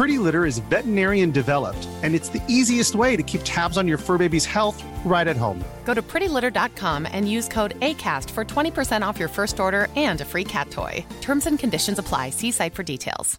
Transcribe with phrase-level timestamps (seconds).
[0.00, 3.98] Pretty Litter is veterinarian developed, and it's the easiest way to keep tabs on your
[3.98, 5.64] fur baby's health right at home.
[5.84, 10.24] Go to prettylitter.com and use code ACAST for 20% off your first order and a
[10.24, 11.04] free cat toy.
[11.22, 12.30] Terms and conditions apply.
[12.30, 13.38] See site for details.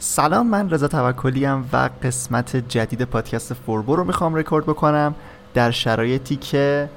[0.00, 5.14] سلام من رضا توکلی و قسمت جدید پادکست فوربو رو میخوام رکورد بکنم
[5.54, 6.88] در شرایطی که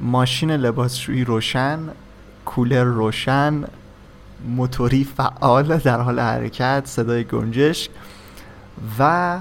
[0.00, 1.78] ماشین لباسشویی روشن
[2.44, 3.64] کولر روشن
[4.47, 7.89] موتوری فعال در حال حرکت صدای گنجشک
[8.99, 9.39] و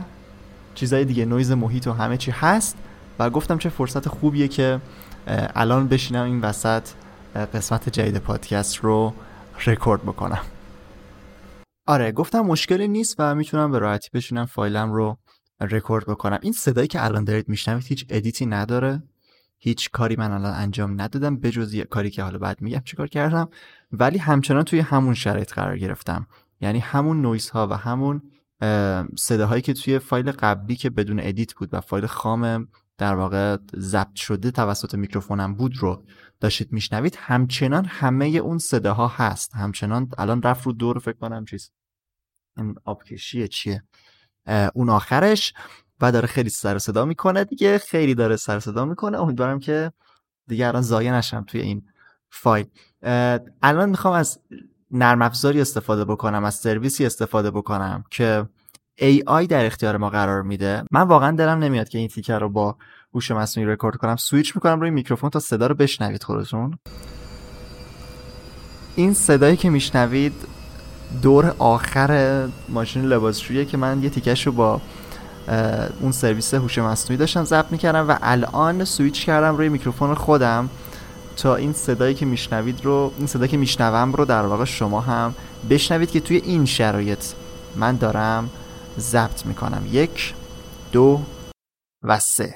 [0.74, 2.76] چیزای دیگه نویز محیط و همه چی هست
[3.18, 4.80] و گفتم چه فرصت خوبیه که
[5.26, 6.88] الان بشینم این وسط
[7.54, 9.14] قسمت جدید پادکست رو
[9.66, 10.40] رکورد بکنم.
[11.86, 15.16] آره گفتم مشکلی نیست و می‌تونم به راحتی بشینم فایلم رو
[15.60, 16.38] رکورد بکنم.
[16.42, 19.02] این صدایی که الان دارید میشنوید هیچ edit ی نداره.
[19.64, 23.48] هیچ کاری من الان انجام ندادم بجز یه کاری که حالا بعد میگم چیکار کردم.
[23.92, 26.26] ولی همچنان توی همون شرایط قرار گرفتم.
[26.60, 28.22] یعنی همون نویز ها و همون
[29.16, 32.68] صداهایی که توی فایل قبلی که بدون edit بود و فایل خام
[32.98, 36.04] در واقع ضبط شده توسط میکروفونم بود رو
[36.40, 39.54] داشتید میشنوید همچنان همه اون صداها هست.
[39.54, 41.70] همچنان الان رفت رو دور فکر کنم چیز
[42.56, 43.82] این آبکشیه چیه؟
[44.74, 45.54] اون آخرش.
[46.04, 49.20] و داره خیلی سر صدا می‌کنه دیگه خیلی داره سر صدا می‌کنه.
[49.20, 49.92] امیدوارم که
[50.48, 51.82] دیگه الان ضایع نشم توی این
[52.30, 52.66] فایل.
[53.62, 54.38] الان می‌خوام از
[54.90, 58.48] نرم افزاری استفاده بکنم از سرویسی استفاده بکنم که
[59.00, 60.84] AI در اختیار ما قرار میده.
[60.90, 62.76] من واقعا دلم نمیاد که این تیکه رو رو با
[63.14, 64.16] هوش مصنوعی رکورد کنم.
[64.16, 66.78] سویچ می‌کنم روی میکروفون تا صدا رو بشنوید خودتون.
[68.96, 70.32] این صدایی که میشنوید
[71.22, 74.80] دور آخر ماشین لباسشویی که من یه تیکش رو با
[76.00, 80.70] اون سرویس هوش مصنوعی داشتم ضبط می‌کردم و الان سویچ کردم روی میکروفون خودم
[81.36, 85.34] تا این صدایی که میشنوید رو این صدایی که میشنوم رو در واقع شما هم
[85.70, 87.24] بشنوید که توی این شرایط
[87.76, 88.50] من دارم
[88.98, 89.82] ضبط می‌کنم.
[89.90, 90.34] یک
[90.92, 91.20] دو
[92.02, 92.54] و سه.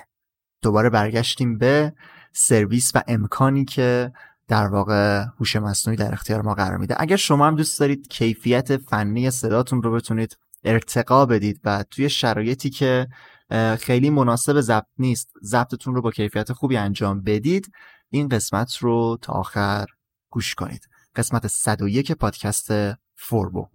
[0.62, 1.92] دوباره برگشتیم به
[2.32, 4.12] سرویس و امکانی که
[4.48, 6.96] در واقع هوش مصنوعی در اختیار ما قرار میده.
[6.98, 12.70] اگر شما هم دوست دارید کیفیت فنی صداتون رو بتونید ارتقا بدید و توی شرایطی
[12.70, 13.08] که
[13.80, 17.72] خیلی مناسب ضبط نیست ضبطتون رو با کیفیت خوبی انجام بدید
[18.10, 19.86] این قسمت رو تا آخر
[20.30, 20.88] گوش کنید.
[21.16, 22.68] قسمت 101 پادکست
[23.16, 23.66] فوربو.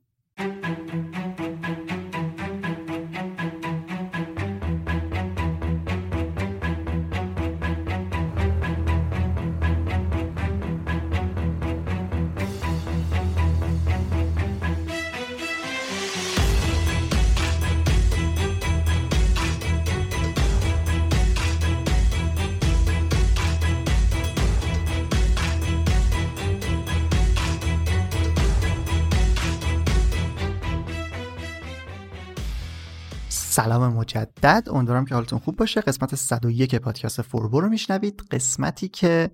[33.56, 34.68] سلام مجدد.
[34.72, 35.81] امیدوارم که حالتون خوب باشه.
[35.81, 38.24] قسمت 101 پادکست فوربو رو میشنوید.
[38.31, 39.31] قسمتی که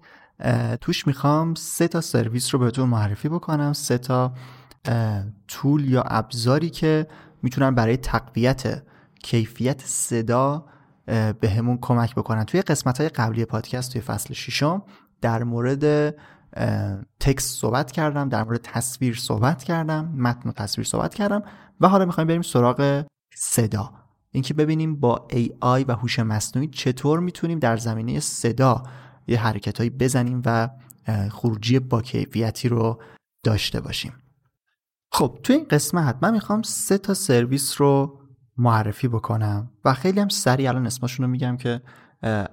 [0.82, 3.74] توش می‌خوام سه تا سرویس رو بهتون معرفی بکنم.
[3.74, 4.34] سه تا
[5.48, 7.08] تول یا ابزاری که
[7.44, 8.84] می‌تونن برای تقویت
[9.24, 10.66] کیفیت صدا
[11.40, 12.44] به همون کمک بکنن.
[12.44, 14.82] توی قسمت های قبلی پادکست توی فصل ششم
[15.22, 16.16] در مورد
[17.20, 21.44] تکست صحبت کردم در مورد تصویر صحبت کردم متن و تصویر صحبت کردم
[21.82, 23.06] و حالا می‌خوایم بریم سراغ
[23.36, 23.92] صدا.
[24.32, 28.84] اینکه ببینیم با AI و هوش مصنوعی چطور می‌تونیم در زمینه صدا
[29.28, 30.70] یه حرکتهایی بزنیم و
[31.32, 33.02] خروجی با کیفیتی رو
[33.44, 34.14] داشته باشیم.
[35.12, 38.20] خب تو این قسمت من می‌خوام سه تا سرویس رو
[38.58, 41.82] معرفی بکنم و خیلی هم سریع الان اسمشون رو میگم که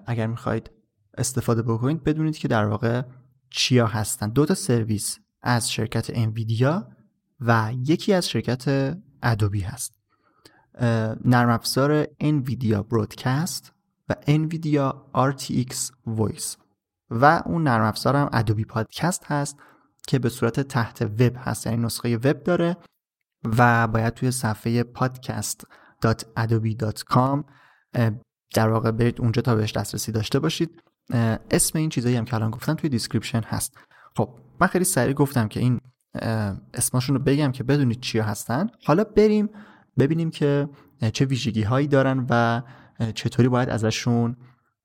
[0.07, 0.71] اگر می‌خواید
[1.19, 3.03] استفاده بکنید بدونید که در واقع
[3.51, 4.29] چیا هستن.
[4.29, 6.89] دو تا سرویس از شرکت انویدیا
[7.41, 9.96] و یکی از شرکت Adobe هست.
[11.25, 13.73] نرم افزار NVIDIA Broadcast
[14.09, 15.75] و NVIDIA RTX
[16.19, 16.57] Voice.
[17.11, 19.57] و اون نرم افزار Adobe Podcast هست
[20.07, 22.77] که به صورت تحت وب هست یعنی نسخه وب داره
[23.45, 27.45] و باید توی صفحه podcast.adobe.com
[28.55, 30.83] در واقع برید اونجا تا بهش دسترسی داشته باشید.
[31.51, 33.79] اسم این چیزایی هم که الان گفتم توی description هست.
[34.17, 35.81] خب من خیلی سریع گفتم که این
[36.75, 38.67] اسمشون رو بگم که بدونید چیا هستن.
[38.85, 39.49] حالا بریم
[39.99, 40.69] ببینیم که
[41.13, 42.63] چه ویژگی هایی دارن و
[43.15, 44.37] چطوری باید ازشون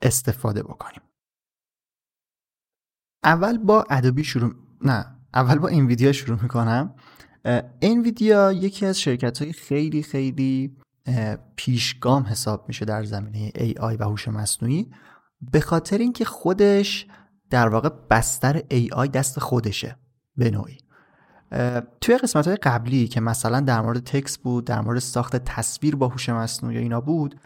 [0.01, 1.01] استفاده بکنیم.
[3.23, 6.95] اول با ادوبی شروع نه اول با انویدیا شروع می‌کنم.
[7.81, 10.77] انویدیا یکی از شرکت های خیلی خیلی
[11.55, 14.91] پیشگام حساب میشه در زمینه AI و هوش مصنوعی
[15.51, 17.07] به خاطر اینکه خودش
[17.49, 19.97] در واقع بستر AI دست خودشه
[20.35, 20.77] به نوعی.
[22.01, 26.07] توی قسمت های قبلی که مثلا در مورد تکس بود در مورد ساخت تصویر با
[26.07, 27.39] هوش مصنوعی اینا بود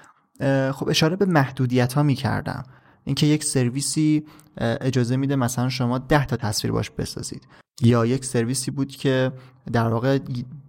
[0.71, 2.63] خب اشاره به محدودیت ها می‌کردم.
[3.03, 4.25] اینکه یک سرویسی
[4.57, 7.47] اجازه میده مثلا شما 10 تا تصویر باش بسازید.
[7.81, 9.31] یا یک سرویسی بود که
[9.71, 10.19] در واقع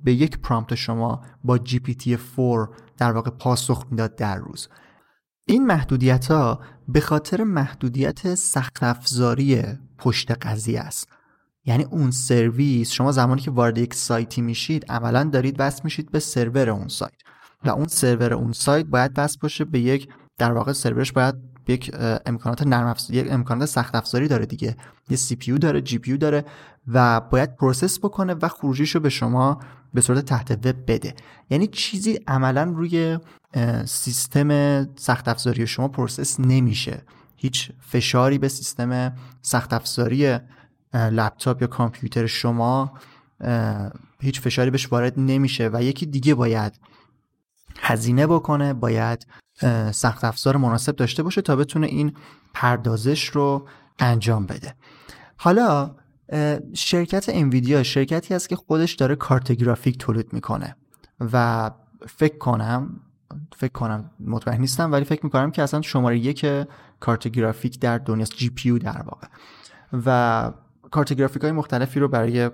[0.04, 4.68] به یک پرامپت شما با GPT-4 در واقع پاسخ می‌داد در روز.
[5.48, 9.62] این محدودیت ها به خاطر محدودیت سخت افزاری
[9.98, 11.08] پشت قضیه است.
[11.66, 16.18] یعنی اون سرویس شما زمانی که وارد یک سایتی میشید عملا دارید وصل میشید به
[16.18, 17.12] سرور اون سایت.
[17.64, 20.08] و اون سرور اون سایت باید وصل باشه به یک
[20.38, 21.34] در واقع سرورش باید
[21.68, 21.94] یک
[22.26, 24.76] امکانات نرم یک امکانات سخت افزاری داره دیگه.
[25.08, 26.44] یه CPU داره GPU داره
[26.88, 29.60] و باید process بکنه و خروجیش رو به شما
[29.94, 31.14] به صورت تحت وب بده.
[31.50, 33.18] یعنی چیزی عملا روی
[33.84, 37.02] سیستم سخت افزاری شما process نمیشه.
[37.36, 40.38] هیچ فشاری به سیستم سخت افزاری
[40.96, 42.92] لپتاپ یا کامپیوتر شما
[44.20, 46.80] هیچ فشاری بهش وارد نمیشه و یکی دیگه باید
[47.80, 49.26] هزینه بکنه باید
[49.92, 52.12] سخت افزار مناسب داشته باشه تا بتونه این
[52.54, 54.74] پردازش رو انجام بده.
[55.36, 55.94] حالا
[56.74, 60.76] شرکت انویدیا شرکتی هست که خودش داره کارت گرافیک تولید می‌کنه
[61.32, 61.70] و
[62.08, 63.00] فکر کنم
[63.56, 66.46] فکر کنم مطمئن نیستم ولی فکر می‌کنم که اصلا شماره یک
[67.00, 69.26] کارت گرافیک در دنیاست جی پی در واقع.
[69.92, 70.52] و
[70.90, 72.50] کارت گرافیک های مختلفی رو برای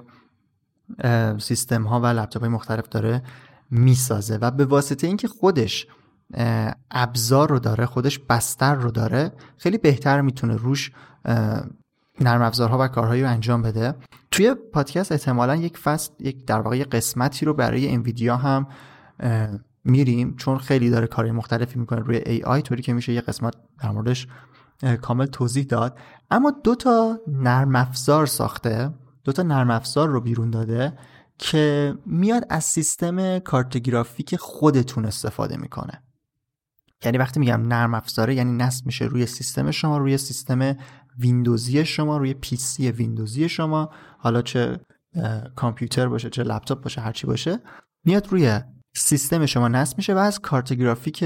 [1.38, 3.23] سیستم ها و لپتاپ های مختلف داره
[3.70, 5.87] می‌سازه و به واسطه اینکه خودش
[6.90, 10.93] ابزار رو داره خودش بستر رو داره خیلی بهتر می‌تونه روش
[12.20, 13.94] نرم افزارها و کارهایی رو انجام بده.
[14.31, 18.67] توی پادکست احتمالا یک فصل یک در واقع قسمتی رو برای انویدیا هم
[19.85, 22.00] میریم چون خیلی داره کارهای مختلفی می‌کنه.
[22.00, 24.26] روی آی طوری که میشه یه قسمت در موردش
[25.00, 25.99] کامل توضیح داد.
[26.31, 28.90] اما دو تا نرم افزار ساخته.
[29.25, 30.99] دو تا نرم افزار رو بیرون داده
[31.38, 36.02] که میاد از سیستم کارتگرافیک خودتون استفاده می‌کنه.
[37.05, 40.76] یعنی وقتی میگم نرم افزاره یعنی نصب میشه روی سیستم شما روی سیستم
[41.19, 43.90] ویندوزی شما روی PC ویندوزی شما.
[44.19, 44.81] حالا چه
[45.56, 47.58] کامپیوتر باشه چه لپتاپ باشه هرچی باشه.
[48.05, 48.61] میاد روی
[48.94, 51.25] سیستم شما نصب میشه و از کارت گرافیک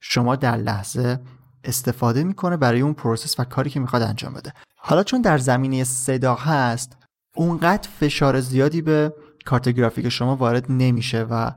[0.00, 1.20] شما در لحظه
[1.64, 4.52] استفاده می‌کنه برای اون process و کاری که می‌خواد انجام بده.
[4.76, 6.96] حالا چون در زمینه صدا هست
[7.36, 9.14] اونقدر فشار زیادی به
[9.44, 11.52] کارت گرافیک شما وارد نمیشه و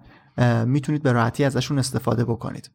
[0.65, 2.71] می‌تونید به راحتی ازشون استفاده بکنید.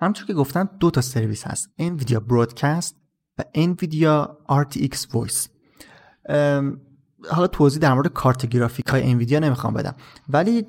[0.00, 1.70] همونطور که گفتم دو تا سرویس هست.
[1.80, 2.94] NVIDIA Broadcast
[3.38, 5.48] و NVIDIA RTX Voice.
[7.30, 9.94] حالا توضیح در مورد کارت گرافیک های NVIDIA نمی‌خوام بدم.
[10.28, 10.66] ولی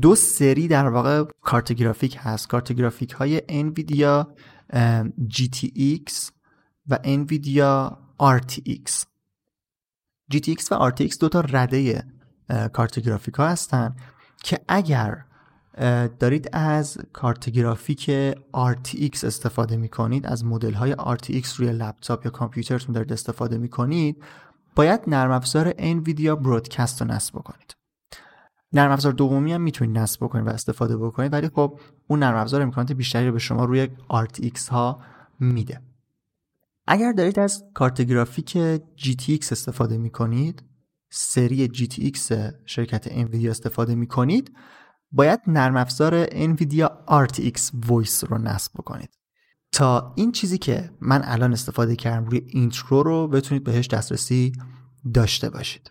[0.00, 2.48] دو سری در واقع کارت گرافیک هست.
[2.48, 4.26] کارت گرافیک های NVIDIA
[5.28, 6.30] GTX
[6.88, 9.04] و NVIDIA RTX
[10.32, 12.04] GTX و RTX دو تا رده
[12.72, 13.96] کارت گرافیک ها هستن
[14.42, 15.24] که اگر
[16.18, 18.10] دارید از کارت گرافیک
[18.56, 23.68] RTX استفاده می کنید از مدل های RTX روی لپتاپ یا کامپیوترتون دارید استفاده می
[23.68, 24.22] کنید
[24.74, 27.76] باید نرم افزار NVIDIA برودکست رو نصب بکنید.
[28.72, 32.62] نرم افزار دومی هم می‌تونید نصب بکنید و استفاده بکنید ولی خب اون نرم افزار
[32.62, 35.00] امکانات بیشتری رو به شما روی RTX ها
[35.40, 35.80] میده.
[36.86, 38.58] اگر دارید از کارت گرافیک
[38.96, 40.62] GTX استفاده می کنید
[41.10, 42.32] سری GTX
[42.66, 44.56] شرکت انویدیا استفاده می کنید
[45.12, 49.10] باید نرم افزار NVIDIA RTX Voice رو نصب بکنید.
[49.72, 54.52] تا این چیزی که من الان استفاده کردم روی اینترو رو بتونید بهش دسترسی
[55.14, 55.90] داشته باشید.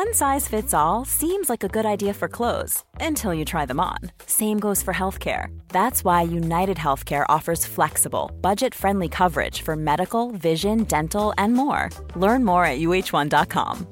[0.00, 3.80] One size fits all seems like a good idea for clothes until you try them
[3.80, 3.98] on.
[4.26, 5.46] Same goes for healthcare.
[5.68, 11.90] That's why United Healthcare offers flexible, budget friendly coverage for medical, vision, dental, and more.
[12.14, 13.86] Learn more at uh1.com.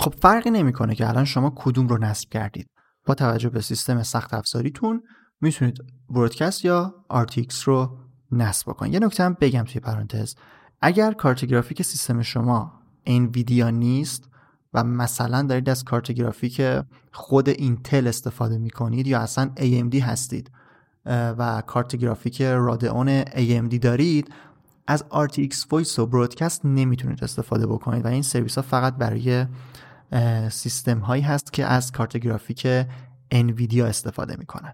[0.00, 2.70] خب فرقی نمیکنه که الان شما کدوم رو نصب کردید.
[3.06, 5.02] با توجه به سیستم سخت افزاریتون
[5.40, 5.78] میتونید
[6.08, 7.98] برودکست یا RTX رو
[8.32, 8.94] نصب بکنید.
[8.94, 10.34] یه نکته هم بگم توی پرانتز
[10.85, 12.71] اگر کارت گرافیک سیستم شما
[13.05, 14.29] انویدیا نیست
[14.73, 16.61] و مثلا دارید از کارت گرافیک
[17.11, 20.51] خود اینتل استفاده می‌کنید یا اصلا AMD هستید
[21.05, 24.33] و کارت گرافیک رادئون AMD دارید
[24.87, 29.45] از RTX Voice و برودکست نمی‌تونید استفاده بکنید و این سرویس ها فقط برای
[30.51, 32.67] سیستم هایی هست که از کارت گرافیک
[33.31, 34.73] انویدیا استفاده می‌کنن.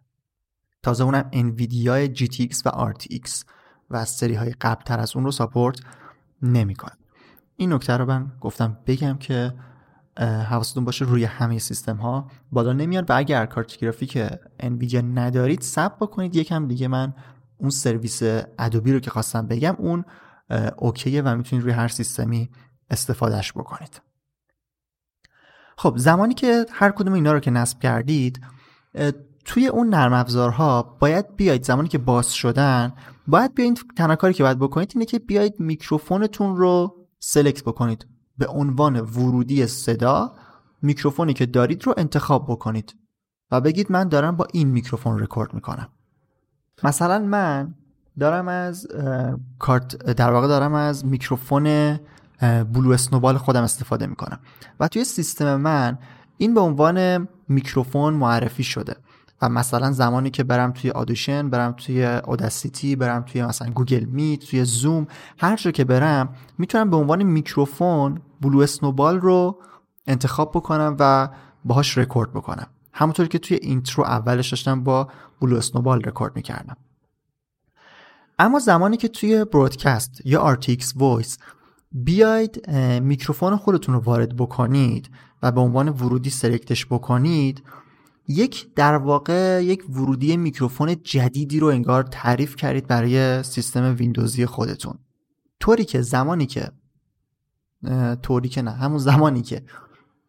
[0.83, 3.43] تازه اونم انویدیا GTX و RTX
[3.89, 5.79] و از سری های قبل تر از اون رو ساپورت
[6.41, 6.91] نمی‌کنه
[7.55, 9.53] این نکته رو من گفتم بگم که
[10.49, 14.17] حواستون باشه روی همه سیستم ها بالا نمیاد و اگر کارت گرافیک
[14.59, 16.35] انویدیا ندارید سب بکنید.
[16.35, 17.13] یکم دیگه من
[17.57, 18.21] اون سرویس
[18.59, 20.05] ادوبی رو که خواستم بگم اون
[20.77, 22.49] اوکیه و می‌تونید روی هر سیستمی
[22.89, 24.01] استفادهش بکنید.
[25.77, 28.41] خب زمانی که هر کدوم اینا رو که نصب کردید
[29.45, 31.63] توی اون نرم افزارها باید بیاید.
[31.63, 32.93] زمانی که باز شدن
[33.31, 38.07] باید بیاید تنها کاری که باید بکنید اینه که بیاید میکروفونتون رو select بکنید.
[38.37, 40.35] به عنوان ورودی صدا
[40.81, 42.95] میکروفونی که دارید رو انتخاب بکنید
[43.51, 45.87] و بگید من دارم با این میکروفون رکورد می‌کنم.
[46.83, 47.75] مثلا من
[48.19, 48.87] دارم از
[49.59, 51.99] کارت در واقع دارم از میکروفون
[52.73, 54.39] Blue Snowball خودم استفاده می‌کنم.
[54.79, 55.97] و توی سیستم من
[56.37, 58.95] این به عنوان میکروفون معرفی شده.
[59.41, 64.39] و مثلا زمانی که برم توی Audition برم توی Audacity برم توی مثلا Google Meet
[64.39, 65.07] توی زوم
[65.37, 69.61] هر جا که برم می‌تونم به عنوان میکروفون Blue Snowball رو
[70.07, 71.29] انتخاب بکنم و
[71.65, 72.67] باهاش رکورد بکنم.
[72.93, 75.07] همونطور که توی intro اولش داشتم با
[75.41, 76.77] Blue Snowball record می‌کردم.
[78.39, 81.37] اما زمانی که توی Broadcast یا RTX Voice
[81.91, 82.69] بیاید
[83.01, 85.09] میکروفون خودتون رو وارد بکنید
[85.43, 87.63] و به عنوان ورودی select ش بکنید
[88.31, 94.99] یک در واقع یک ورودی میکروفون جدیدی رو انگار تعریف کردید برای سیستم ویندوزی خودتون.
[95.59, 96.71] طوری که زمانی که
[98.21, 99.63] طوری که نه همون زمانی که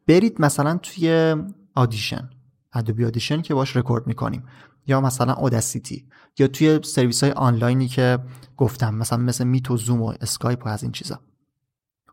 [0.06, 1.36] برید مثلا توی
[1.74, 2.30] Audition
[2.72, 4.44] Adobe Audition که باش رکورد می‌کنیم
[4.86, 8.18] یا مثلا Audacity یا توی سرویس های آنلاینی که
[8.56, 11.20] گفتم مثلا مثل Meet و زوم و اسکایپ و از این چیزا.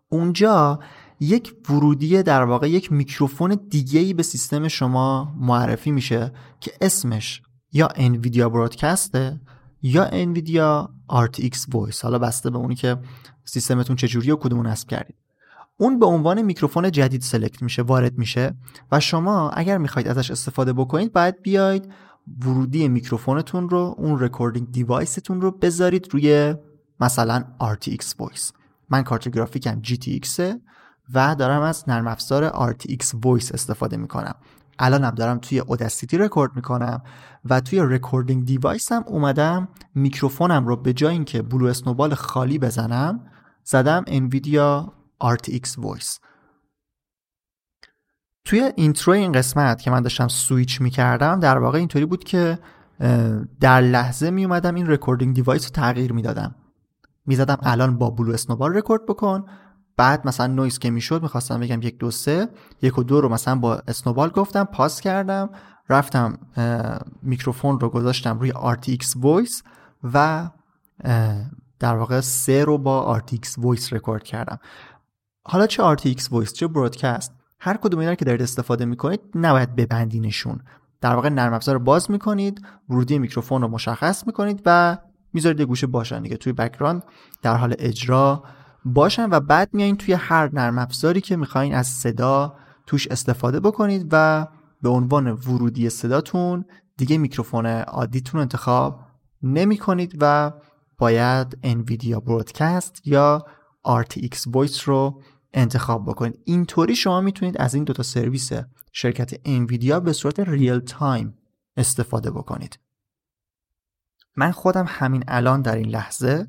[0.09, 0.79] اونجا
[1.19, 7.41] یک ورودی در واقع یک میکروفون دیگه ای به سیستم شما معرفی میشه که اسمش
[7.71, 9.39] یا NVIDIA Broadcast ه
[9.81, 12.01] یا NVIDIA RTX Voice.
[12.03, 12.97] حالا بسته به اونی که
[13.45, 15.15] سیستمتون چجوری و کدومون نصب کردید.
[15.77, 18.55] اون به عنوان میکروفون جدید select میشه وارد میشه
[18.91, 21.91] و شما اگر می‌خواید ازش استفاده بکنید باید بیاید
[22.41, 26.55] ورودی میکروفونتون رو اون recording device تون رو بذارید روی
[26.99, 28.53] مثلا RTX Voice.
[28.89, 30.41] من کارت گرافیکم GTX
[31.13, 34.35] و دارم از نرم افزار RTX Voice استفاده می‌کنم.
[34.79, 37.01] الانم دارم توی Audacity record می‌کنم
[37.45, 43.19] و توی recording device م اومدم میکروفونم رو به جای اینکه Blue Snowball خالی بزنم
[43.63, 46.19] زدم NVIDIA RTX Voice
[48.45, 52.59] توی intro این قسمت که من داشتم سویچ می‌کردم در واقع اینطوری بود که
[53.59, 56.55] در لحظه میومدم این recording device رو تغییر می‌دادم.
[57.25, 59.45] می‌زدم الان با Blue Snowball record بکن
[59.99, 62.49] بعد مثلا نویز که می‌شد می‌خواستم بگم یک دو سه
[62.81, 65.49] یک و دو رو مثلا با Snowball گفتم pause کردم
[65.89, 66.37] رفتم
[67.21, 69.63] میکروفون رو گذاشتم روی RTX Voice
[70.13, 70.49] و
[71.79, 74.59] در واقع سه رو با RTX Voice record کردم.
[75.43, 80.61] حالا چه RTX Voice چه برودکست؟ هر کدوم اینا که دارید استفاده می‌کنید نباید ببندینشون.
[81.01, 84.97] در واقع نرم افزار رو باز می‌کنید ورودی میکروفون رو مشخص می‌کنید و
[85.33, 86.37] می‌ذارید گوشه باشن دیگه.
[86.37, 87.03] توی بکراند
[87.41, 88.43] در حال اجرا
[88.93, 92.55] باشن و بعد میایین توی هر نرم افزاری که می‌خواین از صدا
[92.85, 94.47] توش استفاده بکنید و
[94.81, 96.65] به عنوان ورودی صداتون
[96.97, 98.99] دیگه میکروفون عادیتون انتخاب
[99.41, 100.51] نمی کنید و
[100.97, 103.45] باید NVIDIA Broadcast یا
[103.87, 105.21] RTX Voice رو
[105.53, 106.39] انتخاب بکنید.
[106.45, 108.51] اینطوری شما می‌تونید از این دوتا سرویس
[108.93, 111.37] شرکت NVIDIA به صورت real time
[111.77, 112.79] استفاده بکنید.
[114.35, 116.47] من خودم همین الان در این لحظه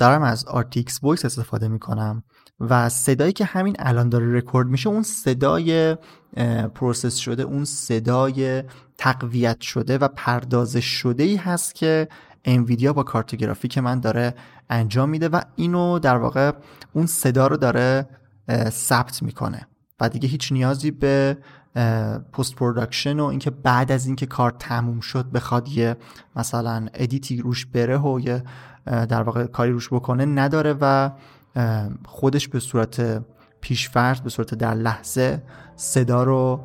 [0.00, 2.22] دارم از RTX Voice استفاده می‌کنم
[2.60, 5.96] و صدایی که همین الان داره رکورد میشه اون صدای
[6.74, 8.62] process شده اون صدای
[8.98, 12.08] تقویت شده و پردازش شده ای هست که
[12.44, 14.34] Nvidia با کارت گرافیک من داره
[14.70, 16.52] انجام میده و اینو در واقع
[16.92, 18.08] اون صدا رو داره
[18.68, 19.66] ثبت می‌کنه
[20.00, 21.38] و دیگه هیچ نیازی به
[22.32, 25.96] post-production و اینکه بعد از اینکه کار تموم شد بخواد یه
[26.36, 28.42] مثلا edit ی روش بره و یه
[28.86, 31.10] در واقع کاری روش بکنه نداره و
[32.06, 33.22] خودش به صورت
[33.60, 35.42] پیشفرض به صورت در لحظه
[35.76, 36.60] صدا رو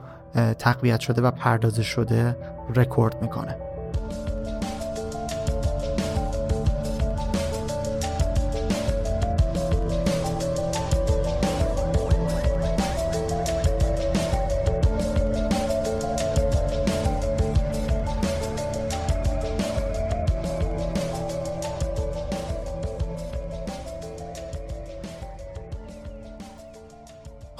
[0.60, 2.38] تقویت شده و پردازش شده
[2.75, 3.75] رکورد می‌کنه.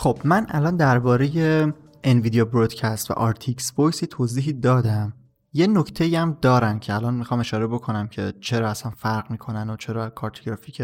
[0.06, 1.30] خب من الان درباره
[2.04, 5.14] Nvidia Broadcast و RTX Voice توضیحی دادم.
[5.54, 9.76] یه نکته هم دارن که الان می‌خوام اشاره بکنم که چرا اصلا فرق می‌کنن و
[9.76, 10.82] چرا کارت گرافیک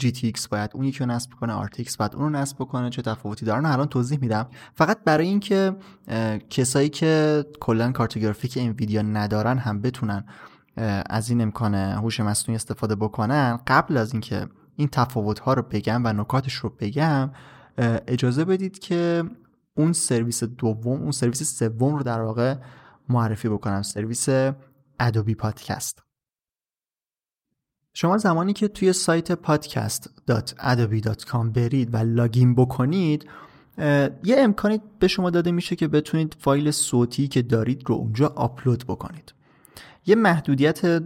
[0.00, 3.46] GTX باید اون یکی رو نصب کنه RTX باید اون رو نصب بکنه چه تفاوتی
[3.46, 4.48] دارن الان توضیح میدم.
[4.74, 5.76] فقط برای اینکه
[6.50, 10.24] کسایی که کلا کارت گرافیک Nvidia ندارن هم بتونن
[11.06, 14.46] از این امکان هوش مصنوعی استفاده بکنن قبل از اینکه
[14.76, 17.30] این تفاوت ها رو بگم و نکاتش رو بگم
[18.06, 19.24] اجازه بدید که
[19.74, 22.54] اون سرویس دوم اون سرویس سوم رو در واقع
[23.08, 23.82] معرفی بکنم.
[23.82, 24.28] سرویس
[25.00, 26.02] Adobe Podcast.
[27.94, 33.26] شما زمانی که توی سایت podcast.adobe.com برید و login بکنید
[34.24, 38.84] یه امکانی به شما داده میشه که بتونید فایل صوتی که دارید رو اونجا آپلود
[38.88, 39.34] بکنید.
[40.06, 41.02] یه محدودیت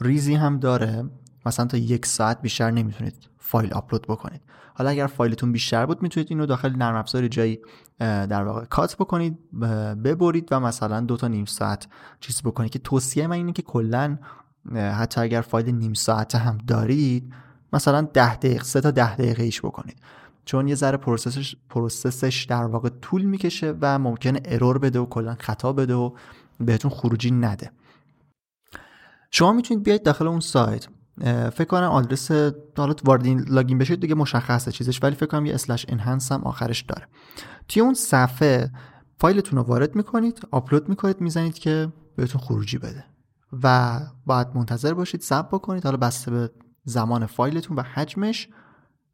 [0.00, 1.10] ریزی هم داره.
[1.46, 4.40] مثلا تا یک ساعت بیشتر نمی‌تونید فایل آپلود بکنید.
[4.74, 7.60] حالا اگر فایلتون بیشتر بود می‌تونید اینو داخل نرم افزار جایی
[7.98, 9.50] در واقع cut بکنید
[10.04, 11.86] ببرید و مثلا دو تا نیم ساعت
[12.20, 12.70] چیز بکنید.
[12.70, 14.18] که توصیه من اینه که کلا
[14.74, 17.32] حتی اگر فایل نیم ساعته هم دارید
[17.72, 19.96] مثلا ده دقیقه سه تا ده دقیقه ایش بکنید.
[20.44, 24.98] چون یه ذره process ش process ش در واقع طول می‌کشه و ممکنه error بده
[24.98, 26.10] و کلا خطا بده و
[26.60, 27.70] بهتون خروجی نده.
[29.30, 30.86] شما می‌تونید بیاید داخل اون سایت.
[31.50, 32.30] فکر کنم آدرس
[32.76, 36.82] حالا وارد login بشید دیگه مشخصه چیزش ولی فکر کنم یه slash enhance هم آخرش
[36.82, 37.06] داره.
[37.68, 38.70] توی اون صفحه
[39.18, 43.04] فایلتون رو وارد می‌کنید آپلود می‌کنید می‌زنید که بهتون خروجی بده.
[43.62, 46.50] و باید منتظر باشید ثبت بکنید حالا بسته به
[46.84, 48.48] زمان فایلتون و حجمش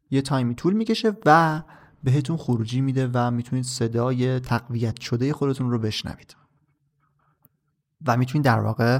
[0.09, 1.61] یه time ی طول می‌کشه و
[2.03, 6.35] بهتون خروجی میده و می‌تونید صدای تقویت شده خودتون رو بشنوید.
[8.07, 8.99] و می‌تونید در واقع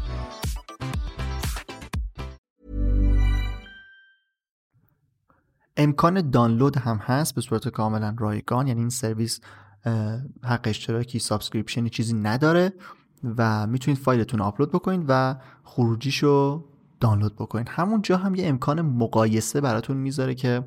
[5.83, 9.39] امکان دانلود هم هست به صورت کاملا رایگان یعنی این سرویس
[10.43, 12.73] حق اشتراکی subscription ی چیزی نداره
[13.37, 16.65] و می‌تونید فایلتون رو آپلود بکنید و خروجیشو
[16.99, 17.69] دانلود بکنید.
[17.69, 20.63] همونجا هم یه امکان مقایسه براتون می‌ذاره که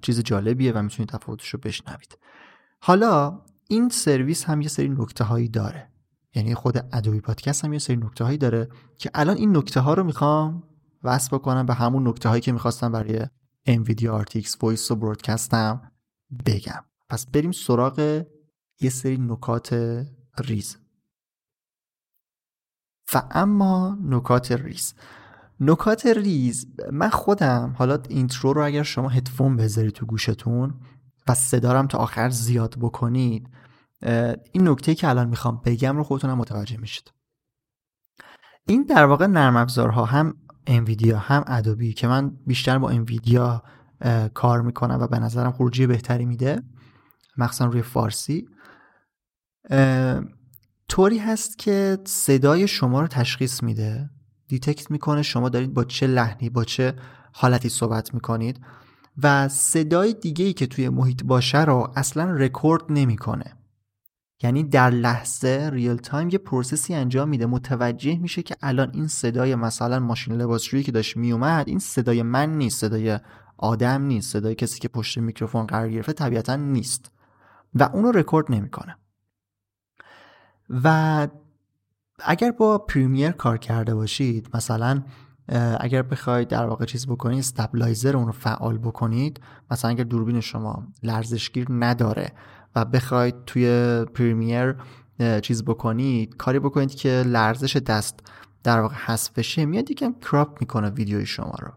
[0.00, 2.18] چیز جالبیه و می‌تونید تفاوتش رو بشنوید.
[2.80, 5.88] حالا این سرویس هم یه سری نکته هایی داره.
[6.34, 9.94] یعنی خود Adobe Podcast هم یه سری نکته هایی داره که الان این نکته ها
[9.94, 10.62] رو می‌خوام
[11.02, 13.26] وصل بکنم به همون نکته هایی که می‌خواستم برای
[13.66, 15.92] NVIDIA RTX Voice و Broadcast م
[16.46, 16.84] بگم.
[17.08, 18.24] پس بریم سراغ
[18.80, 19.72] یه سری نکات
[20.38, 20.78] ریز.
[23.14, 24.94] و اما نکات ریز.
[25.60, 30.80] نکات ریز من خودم حالا intro رو اگر شما هدفون بذارید تو گوشتون
[31.28, 33.50] و صدارم تا آخر زیاد بکنید
[34.52, 37.12] این نکته که الان می‌خوام بگم رو خودتونم متوجه میشید.
[38.66, 43.62] این در واقع نرم افزارها هم Nvidia هم Adobe که من بیشتر با Nvidia
[44.34, 46.62] کار می‌کنم و به نظرم خروجی بهتری میده
[47.36, 48.46] مخصوصا روی فارسی.
[50.88, 54.10] طوری هست که صدای شما رو تشخیص میده
[54.48, 56.94] detect می‌کنه شما دارید با چه لحنی با چه
[57.32, 58.60] حالتی صحبت می‌کنید
[59.22, 63.56] و صدای دیگه ای که توی محیط باشه رو اصلا رکورد نمی‌کنه.
[64.42, 67.46] یعنی در لحظه real-time یه process ی انجام میده.
[67.46, 72.58] متوجه میشه که الان این صدای مثلا ماشین لباسشویی که داشت میومد این صدای من
[72.58, 73.18] نیست صدای
[73.58, 77.10] آدم نیست صدای کسی که پشت میکروفون قرار گرفته طبیعتا نیست
[77.74, 78.96] و اونو رکورد نمی‌کنه.
[80.70, 81.28] و
[82.24, 85.02] اگر با Premiere کار کرده باشید مثلا
[85.80, 90.86] اگر بخواید در واقع چیز بکنید استابلایزر اون رو فعال بکنید مثلا اگر دوربین شما
[91.02, 92.32] لرزشگیر نداره
[92.76, 94.74] و بخواید توی پریمیر
[95.42, 98.20] چیز بکنید کاری بکنید که لرزش دست
[98.62, 101.72] در واقع حذف بشه میاد یکم کراپ می‌کنه ویدیوی شما رو.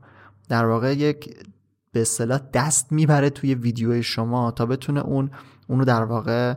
[0.50, 1.48] در واقع یک
[1.92, 5.32] به اصطلاح دست می‌بره توی ویدیوی شما تا بتونه اون
[5.68, 6.54] اونو در واقع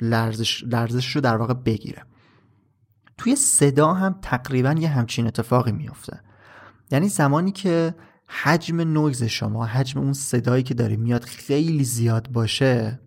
[0.00, 2.04] لرزش لرزش رو در واقع بگیره.
[3.18, 6.20] توی صدا هم تقریبا یه همچین اتفاقی میفته
[6.90, 7.94] یعنی زمانی که
[8.42, 13.00] حجم نویز شما حجم اون صدایی که داره میاد خیلی زیاد باشه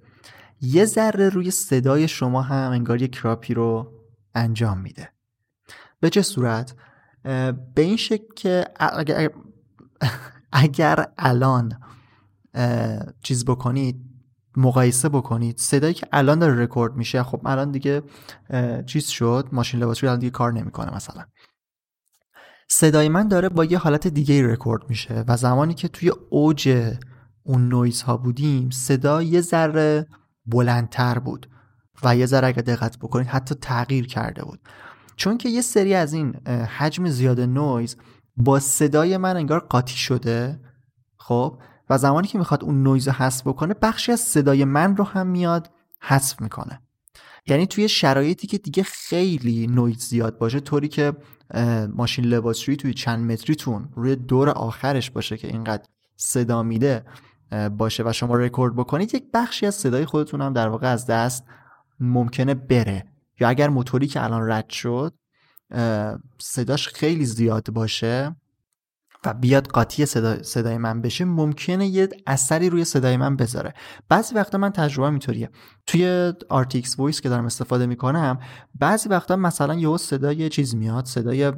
[0.63, 3.93] یه ذره روی صدای شما هم انگار یه crop ی رو
[4.35, 5.09] انجام میده.
[5.99, 6.75] به چه صورت؟
[7.75, 9.29] به این شکل که اگر,
[10.51, 11.79] اگر الان
[13.21, 14.13] چیز بکنید
[14.57, 18.01] مقایسه بکنید صدایی که الان داره رکورد میشه خب الان دیگه
[18.85, 21.23] چیز شد ماشین لباسشویی الان دیگه کار نمی‌کنه مثلا.
[22.69, 26.93] صدای من داره با یه حالت دیگه رکورد میشه و زمانی که توی اوج
[27.43, 30.07] اون نویز ها بودیم صدا یه ذره
[30.45, 31.49] بلندتر بود
[32.03, 34.59] و یه ذره اگر دقت بکنید حتی تغییر کرده بود.
[35.15, 37.95] چون که یه سری از این حجم زیاد نویز
[38.37, 40.59] با صدای من انگار قاطی شده
[41.17, 45.03] خب؟ و زمانی که می‌خواد اون نویز رو حذف بکنه بخشی از صدای من رو
[45.03, 45.69] هم میاد
[46.01, 46.81] حذف می‌کنه.
[47.47, 51.13] یعنی توی شرایطی که دیگه خیلی نویز زیاد باشه طوری که
[51.95, 55.83] ماشین لباسشویی توی چند متریتون روی دور آخرش باشه که اینقدر
[56.15, 57.05] صدا میده
[57.77, 61.45] باشه و شما رکورد بکنید یک بخشی از صدای خودتون هم در واقع از دست
[61.99, 63.05] ممکنه بره.
[63.39, 65.13] یا اگر موتوری که الان رد شد
[66.39, 68.35] صداش خیلی زیاد باشه
[69.25, 73.73] و بیاد قاطی صدا، صدای من بشه ممکنه یه اثری روی صدای من بذاره.
[74.09, 75.49] بعضی وقتا من تجربه اینطوریه.
[75.87, 78.39] توی RTX Voice که دارم استفاده می‌کنم
[78.79, 81.51] بعضی وقتا مثلا یه صدای چیز میاد صدای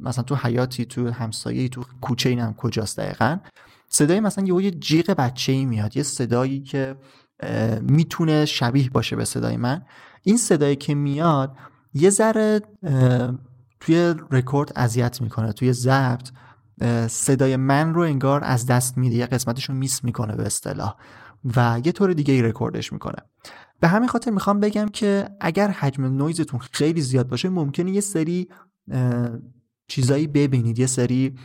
[0.00, 3.38] مثلا تو حیاتی تو همسایه تو کوچه اینم کجاست دقیقا
[3.88, 6.96] صدای مثلا یه جیغ بچه ای میاد یه صدایی که
[7.80, 9.82] می‌تونه شبیه باشه به صدای من.
[10.22, 11.56] این صدایی که میاد
[11.94, 12.60] یه ذره
[13.80, 16.28] توی رکورد اذیت می‌کنه توی ضبط
[17.08, 20.94] صدای من رو انگار از دست میده یه قسمتش رو میس می‌کنه به اصطلاح
[21.56, 23.16] و یه طور دیگه ای رکوردش می‌کنه.
[23.80, 28.48] به همین خاطر می‌خوام بگم که اگر حجم نویزتون خیلی زیاد باشه ممکنه یه سری
[29.88, 31.38] چیزایی ببینید یه سری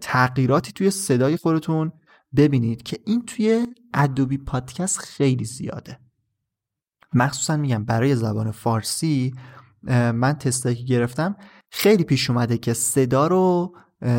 [0.00, 1.92] تغییراتی توی صدای خودتون
[2.36, 5.98] ببینید که این توی ادوبی پادکست خیلی زیاده.
[7.12, 9.34] مخصوصا میگم برای زبان فارسی
[10.12, 11.36] من تستایی که گرفتم
[11.70, 13.76] خیلی پیش اومده که صدا رو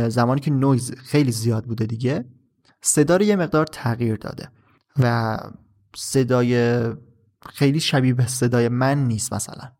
[0.08, 2.26] زمانی که نویز خیلی زیاد بوده دیگه
[2.82, 4.52] صدا رو یه مقدار تغییر داده
[5.00, 5.38] و
[5.96, 6.84] صدای
[7.50, 9.72] خیلی شبیه به صدای من نیست مثلا.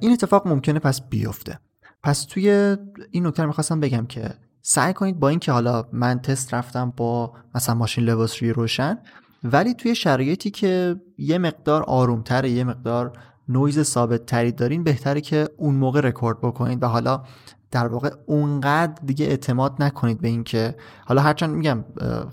[0.00, 1.60] این اتفاق ممکنه پس بیفته.
[2.02, 2.76] پس توی
[3.10, 7.74] این نکته می‌خواستم بگم که سعی کنید با اینکه حالا من تست رفتم با مثلا
[7.74, 8.98] ماشین لباسشویی روشن
[9.44, 13.12] ولی توی شرایطی که یه مقدار آرومتره یه مقدار
[13.48, 17.22] نویز ثابت تری دارین بهتره که اون موقع رکورد بکنید و حالا
[17.70, 21.84] در واقع اونقدر دیگه اعتماد نکنید به اینکه حالا هرچند میگم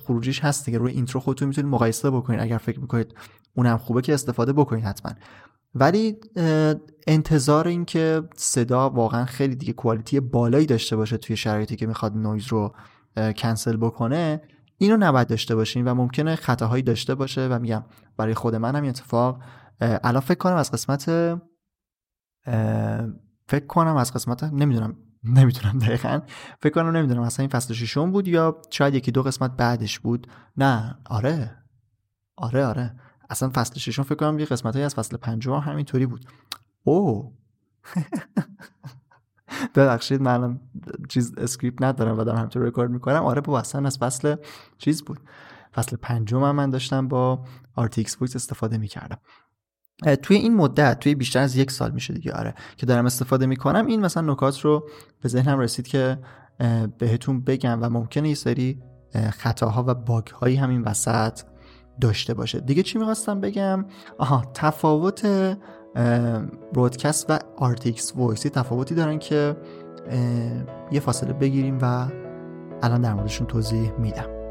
[0.05, 3.15] خروجیش هست دیگه روی intro خودتون می‌تونید مقایسه بکنید اگر فکر می‌کنید
[3.55, 5.11] اونم خوبه که استفاده بکنید حتما.
[5.75, 6.15] ولی
[7.07, 12.17] انتظار این که صدا واقعا خیلی دیگه quality بالایی داشته باشه توی شرایطی که می‌خواد
[12.17, 12.75] نویز رو
[13.15, 14.41] کنسل بکنه
[14.77, 17.83] اینو نباید داشته باشین و ممکنه خطاهایی داشته باشه و میگم
[18.17, 19.41] برای خود من هم اتفاق
[19.81, 21.03] الان فکر کنم از قسمت
[23.47, 26.21] فکر کنم از قسمت نمی‌دونم نمی‌دونم دقیقا
[26.61, 30.27] فکر کنم نمی‌دونم اصلا این فصل ششم بود یا شاید یکی دو قسمت بعدش بود.
[30.57, 31.57] نه آره.
[32.35, 32.95] آره آره.
[33.29, 36.25] اصلا فصل ششم فکر کنم یه قسمت از فصل پنجم همینطوری بود.
[36.83, 37.33] او
[39.75, 40.59] ببخشید من
[41.09, 43.23] چیز script ندارم و دارم همینطور رکورد می‌کنم.
[43.23, 44.35] آره با اصلا از فصل
[44.77, 45.19] چیز بود.
[45.75, 47.45] فصل پنجم من داشتم با
[47.79, 49.17] RTX Voice استفاده می‌کردم.
[50.21, 53.85] توی این مدت توی بیشتر از یک سال میشه دیگه آره که دارم استفاده می‌کنم.
[53.85, 54.89] این مثلا نکات رو
[55.21, 56.17] به ذهنم رسید که
[56.97, 58.83] بهتون بگم و ممکنه یه سری
[59.31, 61.39] خطاها و باگ هایی همین وسط
[62.01, 62.59] داشته باشه.
[62.59, 63.85] دیگه چی می‌خواستم بگم؟
[64.17, 65.25] آها تفاوت
[66.73, 69.57] برودکست و RTX وایسی تفاوتی دارن که
[70.91, 72.07] یه فاصله بگیریم و
[72.83, 74.42] الان در موردشون توضیح میدم.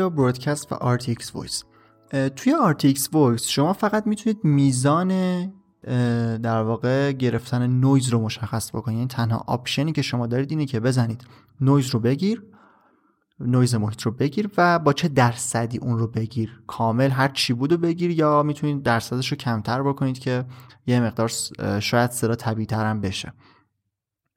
[0.00, 1.64] Broadcast و RTX Voice.
[2.36, 5.08] توی RTX Voice شما فقط می‌تونید میزان
[6.42, 8.96] در واقع گرفتن نویز رو مشخص بکنید.
[8.96, 11.24] یعنی تنها option ی که شما دارید اینه که بزنید
[11.60, 12.42] نویز رو بگیر
[13.40, 16.62] نویز محیط رو بگیر و با چه درصدی اون رو بگیر.
[16.66, 20.44] کامل هر چی بود رو بگیر یا می‌تونید درصدش رو کمتر بکنید که
[20.86, 21.28] یه مقدار
[21.80, 23.32] شاید صدا طبیعی هم بشه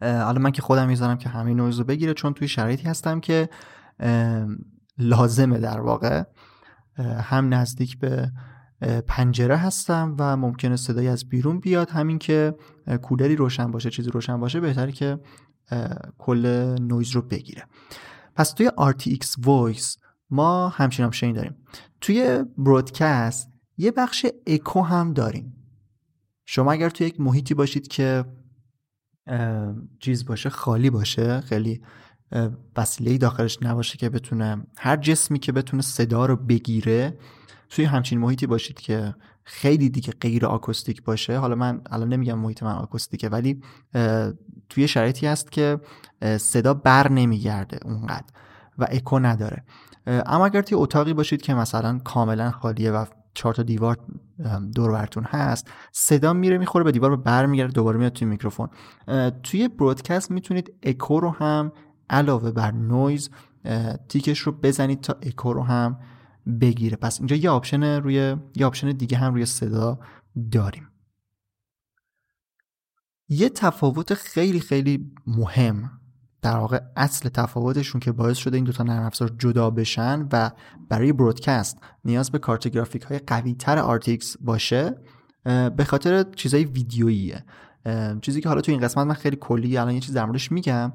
[0.01, 3.49] حالا من که خودم می‌ذارم که همین نویز رو بگیره چون توی شرایطی هستم که
[4.97, 6.23] لازمه در واقع.
[7.21, 8.31] هم نزدیک به
[9.07, 11.89] پنجره هستم و ممکنه صدایی از بیرون بیاد.
[11.89, 12.55] همین که
[13.01, 15.19] کولری روشن باشه چیزی روشن باشه بهتره که
[16.17, 17.63] کل نویز رو بگیره.
[18.35, 19.99] پس توی RTX Voice
[20.29, 21.55] ما همچین option ی داریم.
[22.01, 25.53] توی Broadcast یه بخش اکو هم داریم.
[26.45, 28.25] شما اگر توی یک محیطی باشید که
[29.99, 31.81] چیز باشه خالی باشه خیلی
[32.77, 37.17] وسیله داخلش نباشه که بتونه هر جسمی که بتونه صدا رو بگیره
[37.69, 41.37] توی همچین محیطی باشید که خیلی دیگه غیر آکوستیک باشه.
[41.37, 43.61] حالا من الان نمیگم محیط من آکوستیکه ولی
[44.69, 45.79] توی شرایطی هست که
[46.37, 48.25] صدا بر نمیگرده اونقدر
[48.77, 49.63] و اکو نداره.
[50.07, 53.97] اما اگر توی اتاقی باشید که مثلا کاملا خالیه و چهار تا دیوار
[54.75, 58.69] دور براتون هست صدا میره می‌خوره به دیوار و برمیگرده دوباره میاد توی میکروفون.
[59.43, 61.71] توی Broadcast می‌تونید اکو رو هم
[62.11, 63.29] علاوه بر نویز
[64.09, 65.99] تیکش رو بزنید تا اکو رو هم
[66.61, 66.97] بگیره.
[66.97, 69.99] پس اینجا یه option روی یه option دیگه هم روی صدا
[70.51, 70.87] داریم.
[73.29, 75.91] یه تفاوت خیلی خیلی مهم
[76.41, 80.51] در واقع اصل تفاوتشون که باعث شده این دوتا نرم افزار جدا بشن و
[80.89, 84.95] برای Broadcast نیاز به کارت گرافیک های قوی تر RTX باشه
[85.77, 87.45] به خاطر چیزای ویدیوییه.
[88.21, 90.93] چیزی که حالا تو این قسمت من خیلی کلی الان یه چیز در موردش میگم.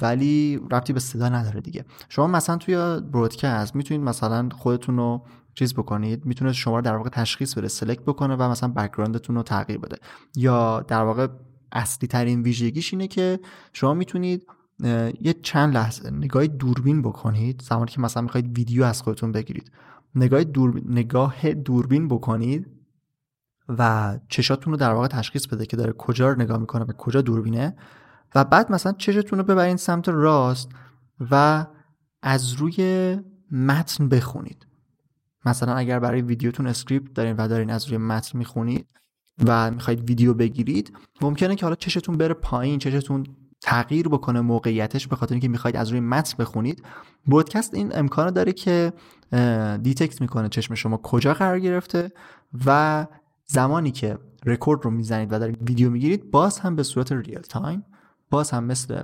[0.00, 1.84] ولی ربطی به صدا نداره دیگه.
[2.08, 7.10] شما مثلا توی برودکست می‌تونید مثلا خودتون رو چیز بکنید می‌تونه شما رو در واقع
[7.10, 9.96] تشخیص بده سلکت بکنه و مثلا بکگراندتون رو تغییر بده.
[10.36, 11.26] یا در واقع
[11.72, 13.40] اصلی ترین ویژگیش اینه که
[13.72, 14.46] شما می‌تونید
[15.20, 19.70] یه چند لحظه نگاه دوربین بکنید زمانی که مثلا می‌خواید ویدیو از خودتون بگیرید.
[20.14, 20.82] نگاه, دور...
[20.86, 22.66] نگاه دوربین بکنید
[23.68, 27.20] و چشاتون رو در واقع تشخیص بده که داره کجا رو نگاه می‌کنه و کجا
[27.20, 27.76] دوربینه.
[28.36, 30.68] و بعد مثلا چشتون رو ببرین سمت راست
[31.30, 31.66] و
[32.22, 33.16] از روی
[33.50, 34.66] متن بخونید.
[35.46, 38.86] مثلا اگر برای ویدیوتون اسکریپت دارین و دارین از روی متن می‌خونید
[39.46, 43.26] و می‌خواید ویدیو بگیرید ممکنه که حالا چشتون بره پایین چشتون
[43.62, 46.82] تغییر بکنه موقعیتش به خاطر اینکه می‌خواید از روی متن بخونید.
[47.26, 48.92] Broadcast این امکانو داره که
[49.82, 52.12] detect می‌کنه چشم شما کجا قرار گرفته
[52.66, 53.06] و
[53.46, 57.84] زمانی که رکورد رو می‌زنید و دارید ویدیو می‌گیرید باز هم به صورت real time
[58.30, 59.02] باز هم مثل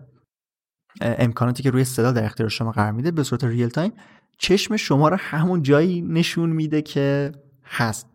[1.00, 3.92] امکاناتی که روی صدا در اختیار شما قرار میده به صورت real time
[4.38, 7.32] چشم شما رو همون جایی نشون میده که
[7.64, 8.06] هست.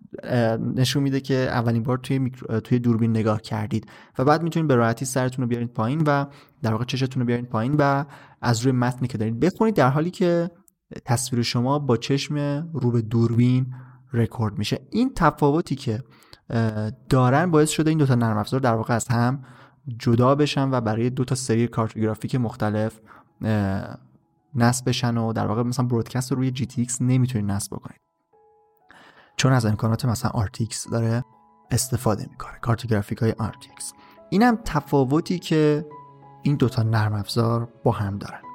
[0.76, 2.32] نشون میده که اولین بار توی,
[2.64, 6.26] توی دوربین نگاه کردید و بعد می‌تونید به راحتی سرتون رو بیارید پایین و
[6.62, 8.06] در واقع چشتون رو بیارید پایین و
[8.42, 10.52] از روی متنی که دارید بخونید در حالی که
[11.06, 12.36] تصویر شما با چشم
[12.74, 13.74] رو به دوربین
[14.14, 14.80] رکورد میشه.
[14.92, 16.04] این تفاوتی که
[17.10, 19.44] دارن باعث شده این دوتا نرم افزار در واقع از هم
[20.00, 23.00] جدا بشن و برای دو تا سری کارتوگرافیک مختلف
[24.56, 28.02] نصب بشن و در واقع مثلا برودکست رو روی GTX نمی‌تونید نصب بکنید
[29.38, 31.24] چون از امکانات مثلا RTX داره
[31.72, 33.94] استفاده می‌کنه کارتوگرافیک های RTX
[34.30, 35.86] این هم تفاوتی که
[36.42, 38.47] این دوتا نرم افزار با هم دارن.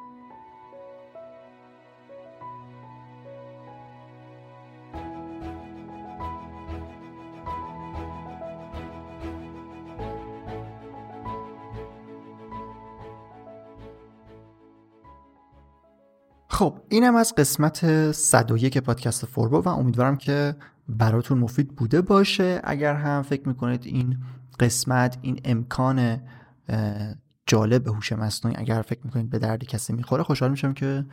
[16.62, 20.56] خب اینم از قسمت 101 پادکست فوربو و امیدوارم که
[20.88, 22.60] براتون مفید بوده باشه.
[22.64, 24.18] اگر هم فکر می‌کنید این
[24.60, 26.20] قسمت این امکان
[27.46, 31.06] جالب هوش مصنوعی اگر فکر می‌کنید به درد کسی می‌خوره خوشحال میشم که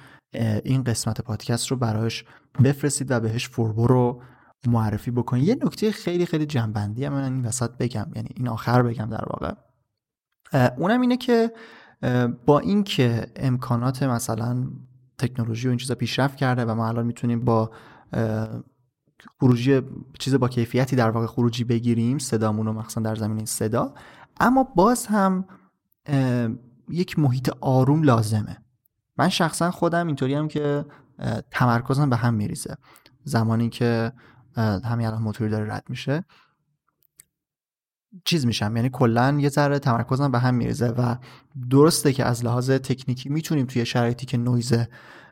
[0.63, 2.25] این قسمت پادکست رو برایش
[2.63, 4.21] بفرستید و بهش فوربو رو
[4.67, 5.47] معرفی بکنید.
[5.47, 9.25] یه نکته خیلی خیلی جنبندی هم من این وسط بگم یعنی این آخر بگم در
[9.25, 9.53] واقع.
[10.77, 11.51] اونم اینه که
[12.45, 14.67] با اینکه امکانات مثلا
[15.19, 17.71] تکنولوژی و این چیزا پیشرفت کرده و ما الان می‌تونیم با
[19.39, 19.81] خروجی
[20.19, 23.93] چیز با کیفیتی در واقع خروجی بگیریم صدامون رو مخصوصا در زمینه صدا.
[24.39, 25.45] اما باز هم
[26.89, 28.57] یک محیط آروم لازمه.
[29.17, 30.85] من شخصا خودم اینطوری هم که
[31.51, 32.77] تمرکزم به هم میریزه.
[33.23, 34.11] زمانی که
[34.57, 36.23] همین الان موتوری داره رد میشه.
[38.25, 38.75] چیز میشم.
[38.75, 41.15] یعنی کلا یه ذره تمرکزم به هم میریزه و
[41.69, 44.73] درسته که از لحاظ تکنیکی می‌تونیم توی شرایطی که نویز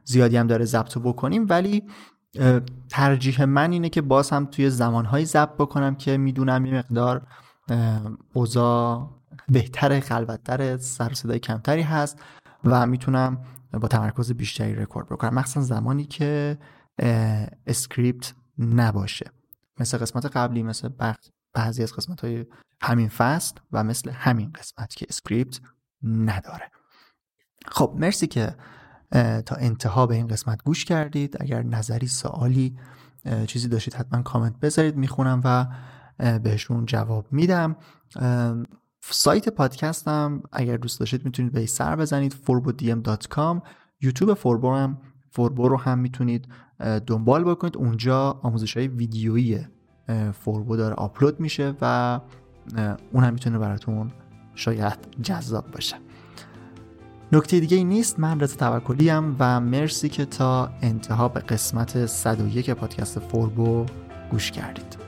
[0.03, 1.83] زیادی هم داره ضبط بکنیم ولی
[2.89, 7.27] ترجیح من اینه که باز هم توی زمانهایی ضبط بکنم که می‌دونم یه مقدار
[8.33, 9.09] اوضاع
[9.49, 12.19] بهتر خلوتتر سر صدای کمتری هست
[12.63, 13.37] و می‌تونم
[13.73, 15.33] با تمرکز بیشتری رکورد بکنم.
[15.33, 16.57] مخصوصا زمانی که
[17.67, 19.31] script نباشه.
[19.79, 20.89] مثل قسمت قبلی مثل
[21.53, 22.45] بعضی از قسمت های
[22.81, 25.61] همین فصل و مثل همین قسمت که script
[26.03, 26.71] نداره.
[27.67, 28.55] خب مرسی که
[29.45, 31.37] تا انتها به این قسمت گوش کردید.
[31.39, 32.77] اگر نظری سوالی
[33.47, 35.67] چیزی داشتید حتما کامنت بذارید می‌خونم و
[36.39, 37.75] بهشون جواب میدم.
[39.01, 43.61] سایت پادکستم اگر دوست داشتید می‌تونید به سر بزنید forbodm.com
[44.01, 46.47] یوتیوب فوربو هم فوربو رو هم می‌تونید
[47.07, 47.77] دنبال بکنید.
[47.77, 49.67] اونجا آموزش های ویدیویی
[50.43, 52.19] فوربو داره آپلود میشه و
[53.13, 54.11] اون هم می‌تونه براتون
[54.55, 55.95] شاید جذاب باشه.
[57.31, 62.71] نکته دیگه ای نیست من رضا توکلی و مرسی که تا انتها به قسمت 101
[62.71, 63.85] پادکست فوربو
[64.31, 65.06] گوش کردید.